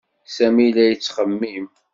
[0.35, 1.65] Sami la yettxemmim.